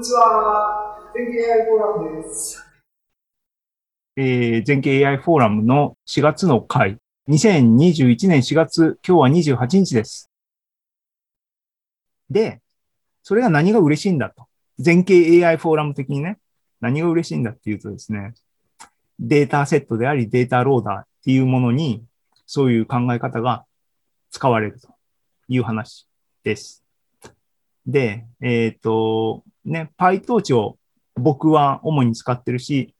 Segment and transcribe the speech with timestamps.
[0.00, 0.96] にちは。
[1.14, 2.64] 全景 AI フォーラムです。
[4.16, 6.96] えー、全景 AI フォーラムの4月の回。
[7.28, 10.30] 2021年4月、今日は28日です。
[12.30, 12.62] で、
[13.22, 14.46] それが何が嬉しいんだと。
[14.78, 16.38] 全景 AI フォーラム的にね、
[16.80, 18.32] 何が嬉しいんだっていうとですね、
[19.18, 22.02] データセットでありデータローダーっていうものに、
[22.46, 23.66] そういう考え方が
[24.30, 24.88] 使われると
[25.48, 26.08] いう話
[26.42, 26.82] です。
[27.86, 30.78] で、えっ、ー、と、ね、PyTorch を
[31.14, 32.94] 僕は主に使ってるし、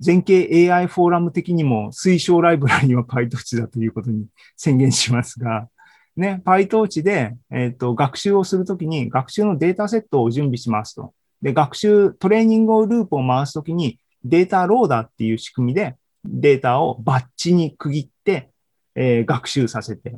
[0.00, 5.68] 全景 AI フォーラム的にも推奨ライブラリは PyTorch だということに宣言しますが、
[6.16, 11.14] ね、PyTorch で、えっ、ー、と、学習をするときに学習のデータセットを準備しますと。
[11.40, 18.50] で、学習、トレーニングをループを回すときにデータローダーっていう仕組みでデータをバッチに区切って、
[18.94, 20.14] えー、学習させてっ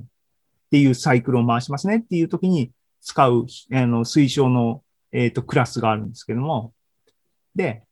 [0.71, 4.83] ていうサイクルを回しますねっていうときに使う、あの、推奨の、
[5.15, 6.75] えっ、と、クラスがあるんですけども、
[7.55, 7.85] で、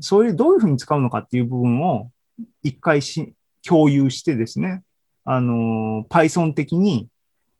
[0.00, 2.10] そういう、どういうふうに使うのかっていう部分を
[2.62, 3.34] 一回し、
[3.66, 4.82] 共有してですね、
[5.24, 7.08] あの、Python 的に、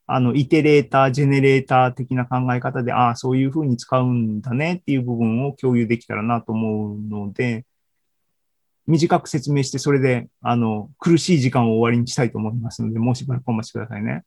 [0.07, 7.65] あの、イテレーター、ジェネレーター的な考え方で、ああ、そういうふうに使うんだねっていう部分を共有できたらなと思うので、
[8.87, 14.25] 短く説明して、それで、あの、苦しい時間を終わりにしたいと思いますので、もうしばらくお待ちくださいね。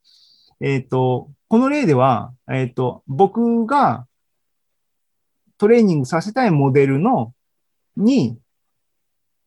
[0.59, 4.05] えっ、ー、と、この例では、えっ、ー、と、僕が
[5.61, 7.35] トレーニングさせたいモデルの、
[7.95, 8.39] に、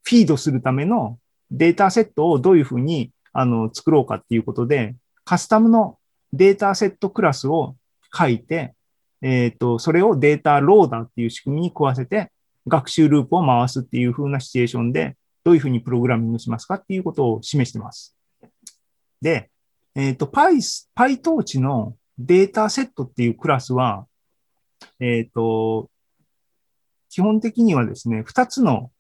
[0.05, 1.19] フィードするための
[1.51, 5.99] データセットをどういうふうに、あの、作ろうかっていうことで、カスタムの
[6.33, 7.75] データセットクラスを
[8.17, 8.77] 書いて、
[9.23, 12.31] えっ、ー、と、それをデータローダーっていう仕組みに食わせて、
[12.69, 18.17] 学習ループを回すっていう風なシチュエーションで、どういうふうにプログラミングしますかっていうことを示してます。
[19.21, 19.51] で、
[19.97, 24.07] えっ、ー、と、Py、PyTorch のデータセットっていうクラスは、
[25.01, 25.91] えっ、ー、と、
[27.15, 28.91] 基本的にはですね、二つの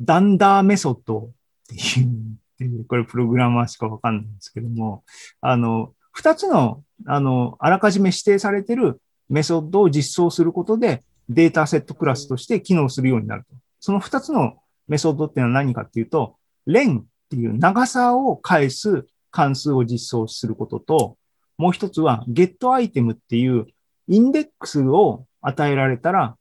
[0.00, 1.30] ダンダーメソッドっ
[1.68, 5.04] ていう、 これプログラマーしかわかんないんですけども、
[5.40, 13.54] あの、二つの、あの、あらかじめ指定されてるメソッドを実装することで、データセットクラスとして機能するようになると。
[13.78, 16.34] その二つのメソッドっていうのは何かっていうと、
[16.66, 21.16] レンっていう長さを返す関数を実装することと、
[21.56, 23.68] もう一つは getItem っていう
[24.08, 26.36] インデックスを与えられたら、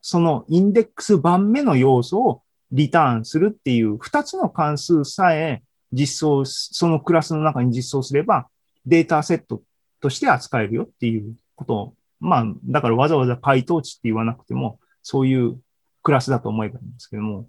[0.00, 5.62] そのインデックス番目の要素をリターンするっていう二つの関数さえ
[5.92, 8.48] 実装、そのクラスの中に実装すれば
[8.86, 9.62] データセット
[10.00, 11.74] として扱えるよっていうこと。
[11.74, 15.60] を、まあ、だからわざわざ PyTorch って言わなくても、そういう
[16.02, 17.48] クラスだと思えばいいんですけども、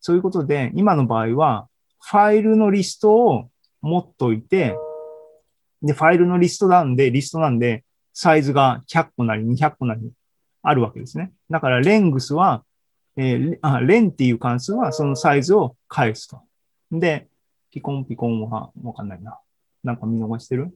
[0.00, 1.68] そういうことで、今の場合は、
[2.00, 3.50] ファイルのリストを
[3.80, 4.76] 持っといて、
[5.82, 7.84] で、ファイルのリストなんで、リストなんで、
[8.14, 10.10] サイズが100個なり200個なり
[10.68, 11.32] あるわけですね。
[11.50, 12.62] だから、レングスは、
[13.16, 16.42] えー、あ、レンっていう関数はそのサイズを返すと。
[16.92, 17.28] で、
[17.70, 19.38] ピコンピコンはわかんないな。
[19.82, 20.74] なんか見逃してる？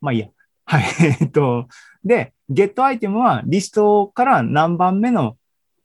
[0.00, 0.28] まあいいや。
[0.64, 0.84] はい。
[1.20, 1.66] えっと、
[2.04, 5.36] で、ゲットアイテムはリストから何番目の、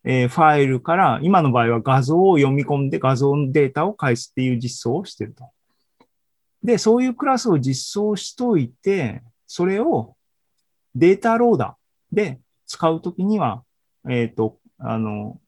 [0.03, 5.49] えー、ファイルから、今の場合は画像を読み込んで画像のデータを返すっていう実装をしてると。
[6.63, 10.15] で、そういうクラスを実装しといて、それを
[10.95, 12.39] データローダーで
[12.71, 13.63] 使うときには、
[14.09, 15.39] えっ、ー、と、あの、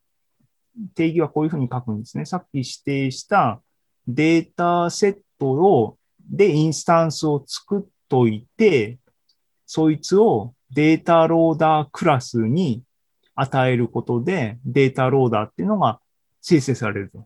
[0.94, 2.26] 定義はこういうふうに書くんですね。
[2.26, 3.62] さっき指定した
[4.08, 5.98] データセットを、
[6.30, 9.00] でインスタンスを作っといて、
[9.66, 12.84] そいつをデータローダークラスに
[13.36, 16.02] 与えることで、データローダーっていうのが
[16.42, 17.26] 生成されると。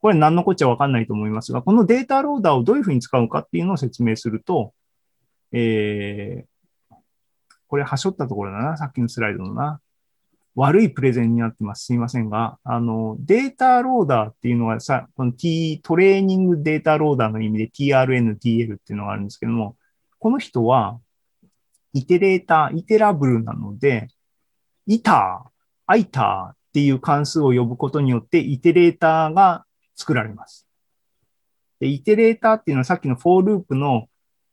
[0.00, 4.74] これ何のこっちゃわかんないと思いますが、このデータローダーをどういうふうに使うかっていうのを説明すると、
[5.52, 6.51] えー、
[7.72, 9.80] これ、はしょったところだな、さっきのスライドのな。
[10.54, 11.86] 悪いプレゼンになってます。
[11.86, 19.78] すいませんが、あの、 data loader っていうのがさ、この T、 training data loader の意味で TRN、TL っていうのがあるんですけども、
[20.18, 21.00] この人は、
[21.94, 24.08] iterator、iterable なので、
[24.86, 29.64] iter、iter っていう関数を呼ぶことによって、 iterator が
[29.96, 30.68] 作られます。
[31.80, 34.08] で、 iterator っていうのはさっきの for ループの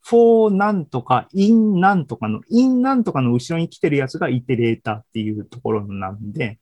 [0.09, 6.57] for なんとか、 in なんとかの、 in なんとかの後ろに来てるやつが iterator っていうところなんで、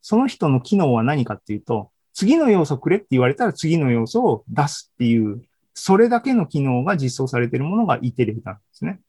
[0.00, 5.42] その人の機能は何かっていうと、次の要素くれって言われたら次の要素を出すっていう、
[5.74, 9.00] それだけの機能が実装されているものがイテレーターなんですね。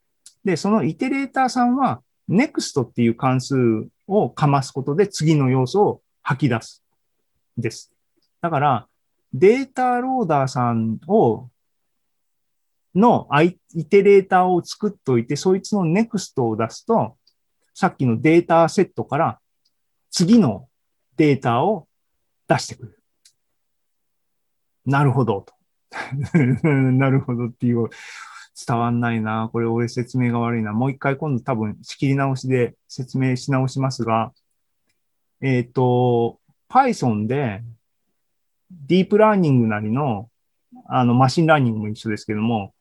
[0.43, 3.55] で、そのイテレーターさんは、next っていう関数
[4.07, 6.83] をかますことで次の要素を吐き出す。
[7.57, 7.93] です。
[8.41, 8.87] だから、
[9.33, 11.47] データローダーさんを、
[12.95, 13.27] の
[13.73, 17.17] イテレーターを作っといて、そいつのネクストを出すと、
[17.73, 19.39] さっきのデータセットから
[20.11, 20.67] 次の
[21.17, 21.87] データを
[22.47, 22.99] 出してくる。
[24.85, 25.53] なるほどと。
[26.63, 27.89] なるほどっていう、
[28.67, 29.49] 伝わんないな。
[29.51, 30.73] これ俺説明が悪いな。
[30.73, 34.31] もう一回今度多分仕切り直しで説明し直しますが、
[35.41, 36.39] えっ、と、
[36.69, 37.63] Python で
[38.71, 40.29] ディープラーニングなりの、
[40.85, 42.73] あの、 machine learning も一緒ですけども、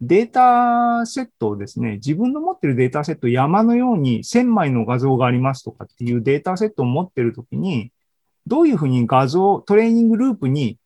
[0.00, 7.90] データセットをですね、自分の持ってるデータセット山のように1000枚の画像がありますとかっていうデータセットを持ってるときに、
[8.46, 10.78] どういうふうに画像、トレーニングループに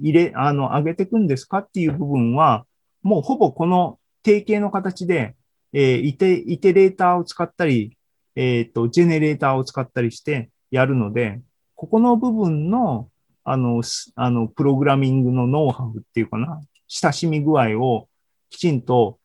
[0.00, 2.66] 入れ、あの、上げていくんですかっていう部分は、
[3.02, 5.36] もうほぼこの定型の形で、
[5.72, 7.96] えー、イテ、イテレーターを使ったり、
[8.34, 11.40] えっ、ー、と、ジェネレーターを使ったりしてやるので、
[11.74, 13.08] ここの部分の、
[13.44, 13.82] あの、
[14.16, 18.08] あの、プログラミングのノウハウっていうかな、親しみ具合を
[18.50, 19.18] きちんと、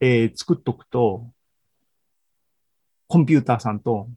[0.00, 1.30] えー、作っとくと、
[3.06, 4.08] コンピューターさんと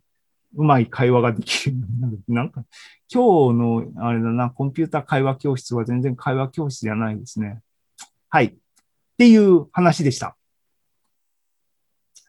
[0.55, 2.19] うまい会話ができるようになる。
[2.27, 2.63] なんか、
[3.11, 7.61] 今日の、あれだな、コンピューター会話教室は全然会話教室じゃないですね。
[8.29, 8.45] はい。
[8.45, 8.53] っ
[9.17, 10.37] ていう話でした。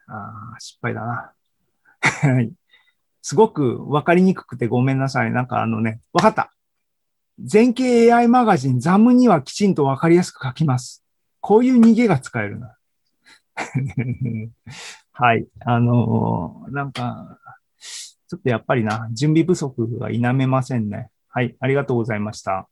[0.07, 1.33] ああ、失敗だな。
[2.01, 2.51] はい。
[3.21, 5.31] すごくわかりにくくてごめんなさい。
[5.31, 6.51] なんかあのね、わかった。
[7.39, 11.04] 全景 AI マガジンザムにはきちんとわかりやすく書きます。
[11.45, 12.75] こういう逃げが使えるな。
[15.13, 15.45] はい。
[15.63, 17.37] あのー、なんか、
[17.77, 21.11] ちょっとやっぱりな、準備不足が否めませんね。
[21.29, 21.55] はい。
[21.59, 22.67] ありがとうございました。